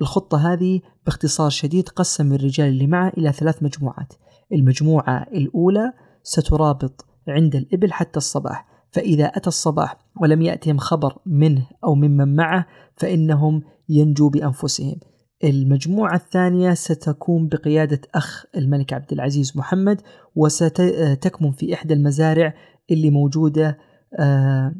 الخطة 0.00 0.52
هذه 0.52 0.80
باختصار 1.06 1.50
شديد 1.50 1.88
قسم 1.88 2.32
الرجال 2.32 2.68
اللي 2.68 2.86
معه 2.86 3.08
إلى 3.08 3.32
ثلاث 3.32 3.62
مجموعات. 3.62 4.12
المجموعة 4.52 5.22
الأولى 5.22 5.92
سترابط 6.22 7.06
عند 7.28 7.56
الإبل 7.56 7.92
حتى 7.92 8.16
الصباح. 8.16 8.66
فإذا 8.90 9.24
أتى 9.24 9.48
الصباح 9.48 9.98
ولم 10.20 10.42
يأتهم 10.42 10.78
خبر 10.78 11.18
منه 11.26 11.66
أو 11.84 11.94
ممن 11.94 12.36
معه 12.36 12.66
فإنهم 12.96 13.62
ينجوا 13.88 14.30
بأنفسهم. 14.30 15.00
المجموعة 15.44 16.16
الثانية 16.16 16.74
ستكون 16.74 17.48
بقيادة 17.48 18.00
أخ 18.14 18.44
الملك 18.56 18.92
عبد 18.92 19.12
العزيز 19.12 19.56
محمد 19.56 20.00
وستكمن 20.34 21.52
في 21.52 21.74
إحدى 21.74 21.94
المزارع 21.94 22.54
اللي 22.90 23.10
موجودة 23.10 23.78
آه، 24.18 24.74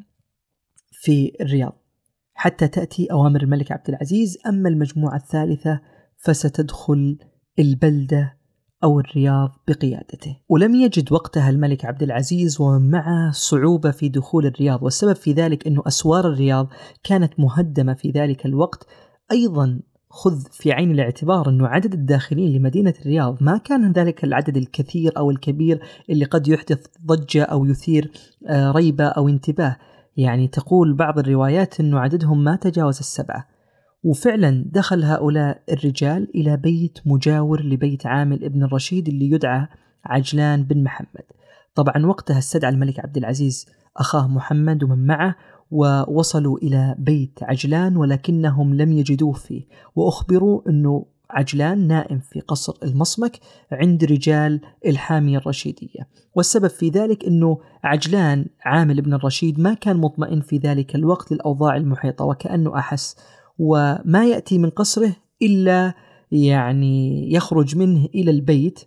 في 0.91 1.33
الرياض. 1.41 1.83
حتى 2.35 2.69
تأتي 2.69 3.07
أوامر 3.13 3.43
الملك 3.43 3.73
عبد 3.73 3.89
العزيز 3.89 4.39
أما 4.47 4.69
المجموعة 4.69 5.17
الثالثة 5.17 5.81
فستدخل 6.17 7.19
البلدة 7.59 8.36
أو 8.85 9.01
الرياض 9.01 9.53
بقيادته. 9.69 10.37
ولم 10.49 10.75
يجد 10.75 11.13
وقتها 11.13 11.51
الملك 11.51 11.85
عبد 11.85 12.03
العزيز 12.03 12.61
ومن 12.61 12.91
معه 12.91 13.31
صعوبة 13.31 13.91
في 13.91 14.09
دخول 14.09 14.47
الرياض 14.47 14.83
والسبب 14.83 15.17
في 15.17 15.33
ذلك 15.33 15.67
أن 15.67 15.83
أسوار 15.87 16.27
الرياض 16.27 16.69
كانت 17.05 17.41
مهدمة 17.41 17.95
في 17.95 18.11
ذلك 18.11 18.47
الوقت. 18.47 18.87
أيضا 19.33 19.81
خذ 20.09 20.45
في 20.53 20.73
عين 20.73 20.91
الاعتبار 20.91 21.49
أنه 21.49 21.67
عدد 21.67 21.93
الداخلين 21.93 22.57
لمدينة 22.57 22.95
الرياض 23.01 23.43
ما 23.43 23.57
كان 23.57 23.93
ذلك 23.93 24.25
العدد 24.25 24.57
الكثير 24.57 25.13
أو 25.17 25.31
الكبير 25.31 25.83
اللي 26.11 26.25
قد 26.25 26.49
يحدث 26.49 26.87
ضجة 27.07 27.43
أو 27.43 27.65
يثير 27.65 28.11
آه، 28.47 28.71
ريبة 28.71 29.05
أو 29.05 29.29
انتباه. 29.29 29.77
يعني 30.17 30.49
تقول 30.49 30.95
بعض 30.95 31.19
الروايات 31.19 31.81
أنه 31.81 31.99
عددهم 31.99 32.45
ما 32.45 32.57
تجاوز 32.57 32.99
السبعة. 32.99 33.56
وفعلا 34.03 34.65
دخل 34.73 35.05
هؤلاء 35.05 35.63
الرجال 35.73 36.29
إلى 36.35 36.57
بيت 36.57 36.99
مجاور 37.07 37.63
لبيت 37.63 38.07
عامل 38.07 38.45
ابن 38.45 38.63
الرشيد 38.63 39.09
اللي 39.09 39.31
يدعى 39.31 39.69
عجلان 40.05 40.65
بن 40.65 40.83
محمد. 40.83 41.25
طبعا 41.75 42.07
وقتها 42.07 42.39
استدعى 42.39 42.71
الملك 42.71 43.01
عبد 43.01 43.17
العزيز 43.17 43.67
أخاه 43.97 44.29
محمد 44.29 44.85
ومن 44.85 45.07
معه 45.07 45.35
ووصلوا 45.71 46.59
إلى 46.59 46.95
بيت 46.99 47.39
عجلان 47.43 47.97
ولكنهم 47.97 48.75
لم 48.75 48.93
يجدوه 48.93 49.33
فيه. 49.33 49.67
وأخبروا 49.97 50.69
أنه 50.69 51.07
عجلان 51.31 51.87
نائم 51.87 52.19
في 52.19 52.41
قصر 52.41 52.73
المصمك 52.83 53.41
عند 53.73 54.05
رجال 54.05 54.61
إلحامية 54.87 55.39
الرشيدية. 55.39 56.09
والسبب 56.35 56.67
في 56.67 56.89
ذلك 56.89 57.25
أنه 57.25 57.59
عجلان 57.85 58.47
عامل 58.65 59.03
بن 59.03 59.15
الرشيد 59.15 59.61
ما 59.61 59.75
كان 59.75 59.97
مطمئن 59.97 60.41
في 60.41 60.59
ذلك 60.59 60.95
الوقت 60.95 61.33
للأوضاع 61.33 61.77
المحيطة 61.77 62.25
وكأنه 62.25 62.79
أحس 62.79 63.17
وما 63.59 64.27
يأتي 64.27 64.59
من 64.59 64.71
قصره 64.71 65.17
إلا 65.43 65.95
يعني 66.33 67.33
يخرج 67.33 67.77
منه 67.77 68.09
إلى 68.15 68.31
البيت 68.31 68.81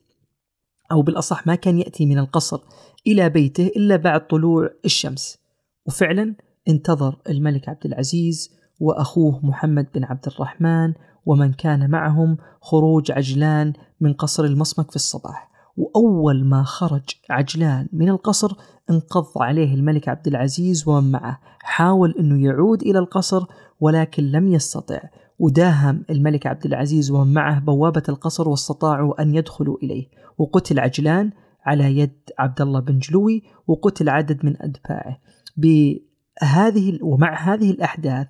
أو 0.92 1.02
بالأصح 1.02 1.48
ما 1.48 1.56
كان 1.56 1.80
يأتي 1.80 2.06
من 2.06 2.20
القصر 2.20 2.60
إلى 3.08 3.30
بيته 3.30 3.68
إلا 3.68 3.96
بعد 3.96 4.28
طلوع 4.28 4.70
الشمس. 4.86 5.38
وفعلا 5.86 6.36
انتظر 6.68 7.18
الملك 7.30 7.70
عبد 7.70 7.86
العزيز 7.86 8.60
وأخوه 8.80 9.46
محمد 9.46 9.88
بن 9.96 10.04
عبد 10.04 10.28
الرحمن 10.28 10.94
ومن 11.26 11.54
كان 11.54 11.90
معهم 11.90 12.38
خروج 12.62 13.12
عجلان 13.12 13.74
من 14.02 14.14
قصر 14.14 14.44
المصمك 14.44 14.90
في 14.90 14.96
الصباح. 14.96 15.50
وأول 15.78 16.46
ما 16.46 16.64
خرج 16.64 17.10
عجلان 17.30 17.88
من 17.94 18.10
القصر 18.10 18.52
انقض 18.90 19.42
عليه 19.42 19.74
الملك 19.74 20.10
عبد 20.10 20.28
العزيز 20.28 20.88
ومن 20.88 21.12
معه 21.12 21.40
حاول 21.60 22.16
أنه 22.20 22.46
يعود 22.46 22.82
إلى 22.82 23.00
القصر 23.00 23.46
ولكن 23.80 24.24
لم 24.24 24.48
يستطع. 24.48 25.00
وداهم 25.40 26.06
الملك 26.10 26.48
عبد 26.48 26.66
العزيز 26.66 27.12
ومن 27.12 27.34
معه 27.34 27.60
بوابة 27.60 28.04
القصر 28.10 28.50
واستطاعوا 28.50 29.22
أن 29.22 29.36
يدخلوا 29.36 29.78
إليه. 29.84 30.08
وقتل 30.38 30.80
عجلان 30.80 31.32
على 31.66 31.98
يد 31.98 32.20
عبد 32.40 32.62
الله 32.62 32.80
بن 32.80 33.00
جلوي 33.00 33.44
وقتل 33.68 34.10
عدد 34.10 34.46
من 34.46 34.56
أتباعه. 34.62 35.20
بهذه 35.58 37.00
ومع 37.02 37.54
هذه 37.54 37.72
الأحداث 37.72 38.28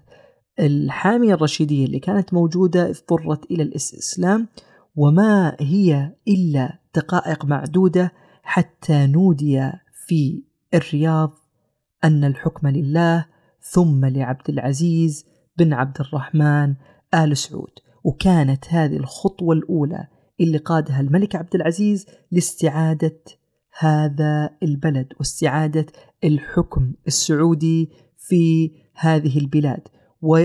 الحامية 0.60 1.34
الرشيدية 1.34 1.86
اللي 1.86 2.00
كانت 2.00 2.34
موجودة 2.34 2.90
اضطرت 2.90 3.52
إلى 3.52 3.64
الاستسلام 3.64 4.48
وما 4.96 5.56
هي 5.60 6.12
إلا 6.28 6.80
دقائق 6.96 7.46
معدودة 7.46 8.12
حتى 8.44 9.08
نودي 9.08 9.72
في 10.08 10.44
الرياض 10.74 11.34
أن 12.04 12.24
الحكم 12.24 12.68
لله 12.68 13.26
ثم 13.62 14.06
لعبد 14.06 14.50
العزيز 14.50 15.26
بن 15.60 15.74
عبد 15.74 15.98
الرحمن 16.00 16.76
آل 17.14 17.38
سعود. 17.38 17.72
وكانت 18.04 18.66
هذه 18.70 18.98
الخطوة 18.98 19.56
الأولى 19.56 20.08
اللي 20.42 20.58
قادها 20.58 21.00
الملك 21.00 21.36
عبد 21.36 21.56
العزيز 21.56 22.06
لاستعادة 22.32 23.20
هذا 23.80 24.50
البلد 24.64 25.08
واستعادة 25.20 25.86
الحكم 26.24 26.94
السعودي 27.08 27.90
في 28.18 28.72
هذه 28.96 29.38
البلاد 29.38 29.82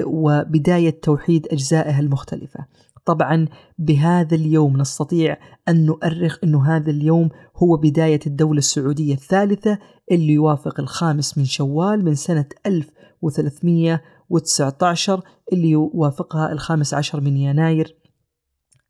وبداية 0.07 1.01
توحيد 1.01 1.47
أجزائها 1.53 2.01
المختلفة. 2.01 2.67
طبعا 3.07 3.49
بهذا 3.79 4.35
اليوم 4.35 4.77
نستطيع 4.77 5.37
أن 5.69 5.87
نؤرخ 5.87 6.39
أنه 6.45 6.77
هذا 6.77 6.91
اليوم 6.91 7.29
هو 7.57 7.77
بداية 7.77 8.21
الدولة 8.27 8.59
السعودية 8.59 9.15
الثالثة 9.15 9.79
اللي 10.11 10.33
يوافق 10.33 10.81
الخامس 10.81 11.39
من 11.39 11.45
شوال 11.45 12.05
من 12.05 12.15
سنة 12.15 12.47
1319 14.33 15.23
اللي 15.53 15.71
يوافقها 15.71 16.53
الخامس 16.53 16.95
عشر 16.95 17.21
من 17.21 17.37
يناير 17.37 17.97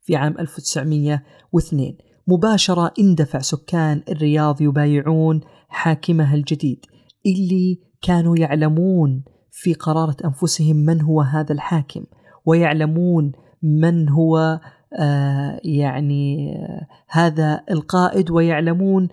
في 0.03 0.17
عام 0.17 0.39
1902 0.39 1.97
مباشرة 2.29 2.93
اندفع 3.01 3.39
سكان 3.39 4.03
الرياض 4.09 4.63
يبايعون 4.63 5.41
حاكمها 5.69 6.35
الجديد. 6.35 6.87
اللي 7.27 7.81
كانوا 8.03 8.37
يعلمون 8.39 9.25
في 9.51 9.75
قرارة 9.75 10.17
أنفسهم 10.25 10.77
من 10.77 11.01
هو 11.01 11.21
هذا 11.21 11.53
الحاكم 11.53 12.05
ويعلمون 12.47 13.33
من 13.63 14.09
هو 14.09 14.61
آه 14.99 15.61
يعني 15.65 16.55
آه 16.57 16.87
هذا 17.09 17.61
القائد 17.71 18.31
ويعلمون 18.31 19.09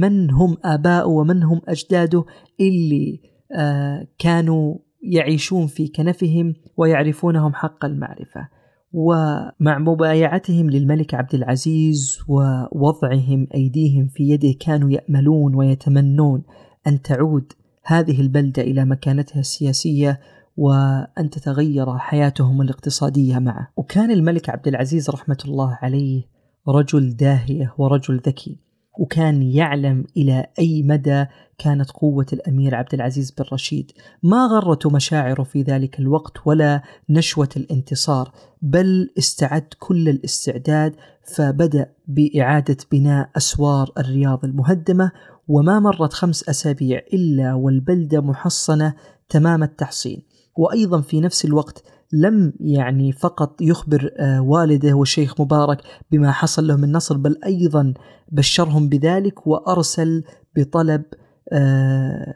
من 0.00 0.30
هم 0.30 0.56
آباؤه 0.64 1.08
ومن 1.08 1.42
هم 1.42 1.60
أجداده. 1.68 2.24
اللي 2.60 3.20
آه 3.52 4.06
كانوا 4.18 4.78
يعيشون 5.04 5.66
في 5.66 5.88
كنفهم 5.88 6.54
ويعرفونهم 6.76 7.54
حق 7.54 7.84
المعرفة 7.84 8.48
ومع 8.92 9.78
مبايعتهم 9.78 10.70
للملك 10.70 11.14
عبد 11.14 11.34
العزيز 11.34 12.18
ووضعهم 12.28 13.46
أيديهم 13.54 14.06
في 14.06 14.28
يده 14.28 14.54
كانوا 14.60 14.90
يأملون 14.90 15.54
ويتمنون 15.54 16.42
أن 16.86 17.02
تعود 17.02 17.52
هذه 17.84 18.20
البلدة 18.20 18.62
إلى 18.62 18.84
مكانتها 18.84 19.40
السياسية 19.40 20.20
وأن 20.56 21.30
تتغير 21.30 21.98
حياتهم 21.98 22.62
الاقتصادية 22.62 23.38
معه. 23.38 23.68
وكان 23.76 24.10
الملك 24.10 24.50
عبد 24.50 24.68
العزيز 24.68 25.10
رحمة 25.10 25.38
الله 25.44 25.78
عليه 25.82 26.22
رجل 26.68 27.16
داهية 27.16 27.74
ورجل 27.78 28.16
ذكي. 28.16 28.58
وكان 28.98 29.42
يعلم 29.42 30.04
إلى 30.16 30.46
أي 30.58 30.82
مدى 30.82 31.24
كانت 31.58 31.90
قوة 31.90 32.26
الأمير 32.32 32.74
عبد 32.74 32.94
العزيز 32.94 33.30
بن 33.30 33.44
رشيد. 33.52 33.92
ما 34.22 34.46
غرته 34.46 34.90
مشاعره 34.90 35.42
في 35.42 35.62
ذلك 35.62 36.00
الوقت 36.00 36.46
ولا 36.46 36.82
نشوة 37.08 37.48
الانتصار 37.56 38.32
بل 38.62 39.10
استعد 39.18 39.66
كل 39.78 40.08
الاستعداد 40.08 40.96
فبدأ 41.34 41.92
بإعادة 42.08 42.76
بناء 42.92 43.30
أسوار 43.36 43.92
الرياض 43.98 44.44
المهدمة 44.44 45.10
وما 45.48 45.80
مرت 45.80 46.12
خمس 46.12 46.48
أسابيع 46.48 47.02
إلا 47.12 47.54
والبلدة 47.54 48.20
محصنة 48.20 48.94
تمام 49.28 49.62
التحصين. 49.62 50.22
وأيضا 50.56 51.00
في 51.00 51.20
نفس 51.20 51.44
الوقت 51.44 51.84
لم 52.12 52.52
يعني 52.60 53.12
فقط 53.12 53.62
يخبر 53.62 54.10
آه، 54.18 54.40
والده 54.40 54.94
والشيخ 54.94 55.40
مبارك 55.40 55.82
بما 56.10 56.32
حصل 56.32 56.66
له 56.66 56.76
من 56.76 56.92
نصر 56.92 57.16
بل 57.16 57.38
أيضا 57.44 57.94
بشرهم 58.32 58.88
بذلك 58.88 59.46
وأرسل 59.46 60.24
بطلب 60.56 61.04
آه، 61.52 62.34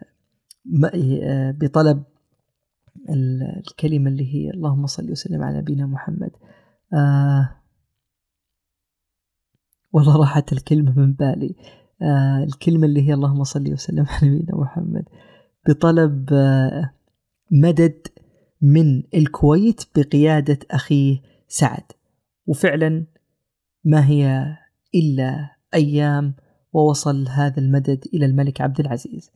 آه، 0.95 1.51
بطلب 1.51 2.03
الكلمة 3.69 4.11
اللي 4.11 4.35
هي 4.35 4.51
اللهم 4.51 4.87
صل 4.87 5.11
وسلم 5.11 5.43
على 5.43 5.59
نبينا 5.59 5.87
محمد. 5.87 6.31
والله 9.93 10.17
راحت 10.17 10.53
الكلمة 10.53 10.99
من 10.99 11.13
بالي. 11.13 11.57
الكلمة 12.45 12.87
اللي 12.87 13.09
هي 13.09 13.15
اللهم 13.15 13.45
صل 13.45 13.73
وسلم 13.73 14.07
على 14.09 14.29
نبينا 14.29 14.57
محمد. 14.57 15.05
بطلب 15.69 16.31
مدد 17.51 18.09
من 18.63 19.03
الكويت 19.15 19.85
بقيادة 19.97 20.59
أخيه 20.71 21.23
سعد. 21.49 21.85
وفعلا 22.47 23.07
ما 23.85 24.07
هي 24.07 24.47
إلا 24.95 25.51
أيام 25.75 26.35
ووصل 26.73 27.29
هذا 27.29 27.59
المدد 27.59 28.05
إلى 28.15 28.27
الملك 28.27 28.61
عبد 28.61 28.81
العزيز. 28.81 29.31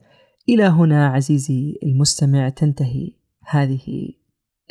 إلى 0.49 0.63
هنا 0.63 1.07
عزيزي 1.07 1.79
المستمع 1.83 2.49
تنتهي 2.49 3.11
هذه 3.49 4.09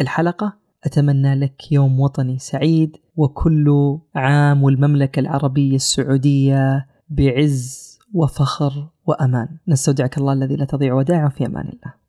الحلقة. 0.00 0.62
أتمنى 0.84 1.34
لك 1.34 1.72
يوم 1.72 2.00
وطني 2.00 2.38
سعيد 2.38 2.96
وكل 3.16 3.98
عام 4.14 4.62
والمملكة 4.62 5.20
العربية 5.20 5.76
السعودية 5.76 6.86
بعز 7.08 7.92
وفخر 8.14 8.88
وأمان. 9.06 9.58
نستودعك 9.68 10.18
الله 10.18 10.32
الذي 10.32 10.56
لا 10.56 10.64
تضيع 10.64 10.94
ودائعه 10.94 11.28
في 11.28 11.46
أمان 11.46 11.68
الله. 11.68 12.01